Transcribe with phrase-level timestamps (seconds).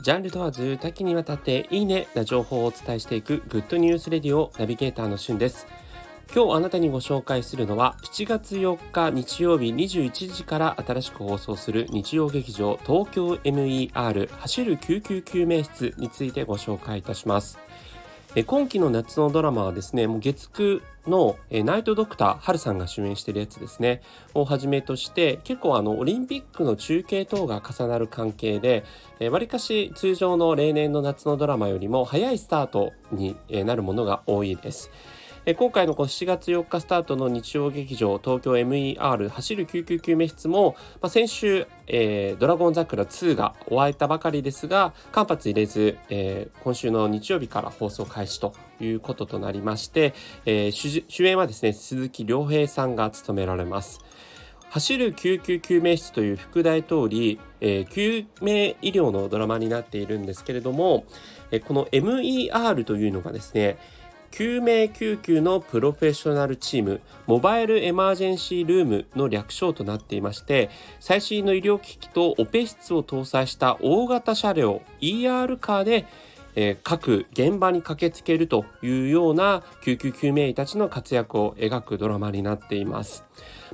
[0.00, 5.66] ジャンル問わず多岐にわたっていいねな情報をお伝えしていくグッドニュースレディオナビゲーターのしゅんです。
[6.32, 17.58] 今日あなたにご紹介するのは7月4日日曜日21時から新しく放送する日曜劇場東京 MER 走る救急救命室についてご紹介いたします。
[18.46, 24.02] 今期の夏のドラマはですねもう月9のナイトドクターハルさんが主演してるやつですね
[24.34, 28.84] をはじめとして結構あのオリンピックの中継等が重なる関係で
[29.30, 34.90] わりかし通常の例年の夏のドラマよりも早いスタートになるものが多いです。
[35.50, 50.12] え今回のこ7月4日スタートの日曜劇場東京 MER 走る救急救命室も、まあ、先週、えー、ドラゴン桜2が終わったばかりですが間髪入れず、えー、今週の日曜日から放送開始ということとなりまして、
[50.44, 54.00] えー、主演はですね鈴木亮平さんが務められます。
[54.68, 61.06] 走る救急救命室という副題通り、えー、救命医療のドラマになっているんですけれども、
[61.50, 63.78] えー、この MER というのがですね
[64.30, 76.06] 救命救急のプロフェッショナルチームモバイルエマージェンシールームの略称となっていまして最新の医療機器とオペ室を搭載した大型車両 ER カーで
[76.60, 83.24] えー、各現場に駆けつけるというような救急救命医たちの活躍を描くドラマになっています。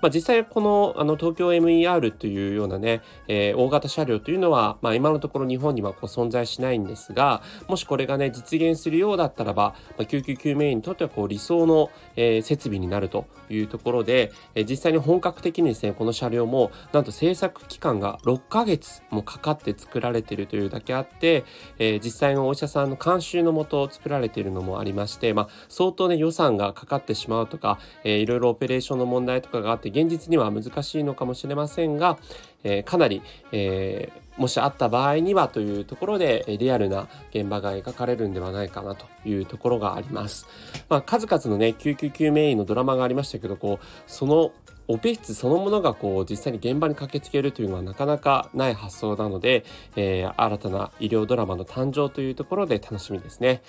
[0.00, 21.44] まあ、実際このあの東京 MER というようなね、えー、大型車両というのは、まあ、今のところ日本にはこう存在しないんですがもしこれがね実現するようだったらば、まあ、救急救命員にとってはこう理想の、えー、設備になるというところで、えー、実際に本格的にですねこの車両もなんと製作期間が6ヶ月もかかって作られているというだけあって、
[21.78, 32.18] え実際のお医者さんの監修のもと作られているのもありまして、まあ、相当ね予算がかかってしまうとか、えー、いろいろオペレーションの問題とかがあって現実には難しいのかもしれませんが、
[32.64, 40.46] えー、かなり、えー、もしあった場合にはというところでリアルな現場が描かれるんではないかなというところがあります。
[40.88, 44.52] まあ、数々のね救急救命員のドラマがありましたけどこうその
[44.88, 49.64] オペ室そのものがこう実際に現場に駆けつけるというのはなかなかない発想なので、
[49.96, 53.62] えー、新たな医療ドラマの誕生というところで楽しみですね。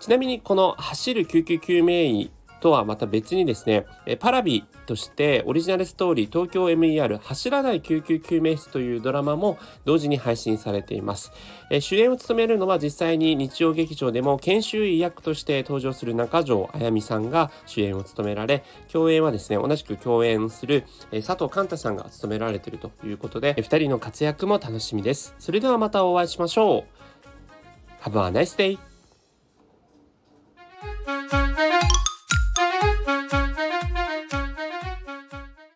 [0.00, 3.86] ちなみにこの走る救急救命医とはまた別にですね、
[4.18, 11.32] パラビとしてオリジナルストーリー東京 MER 走らない救急救命室というドラマも同時に配信されています。
[11.80, 25.34] 主演を務めるのは実際に日曜劇場でも研修医役として登場する中条あやみさんが主演を務められ、共演はですね、同じく共演する佐藤寛太さんが務められているということで、2人の活躍も楽しみです。
[25.38, 26.84] それではまたお会いしましょう。
[28.02, 28.87] Have a nice day!